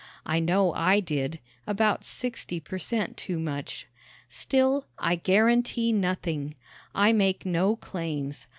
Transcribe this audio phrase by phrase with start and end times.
[0.25, 3.85] I know I did about sixty per cent too much.
[4.29, 6.55] Still, I guarantee nothing.
[6.95, 8.47] I make no claims.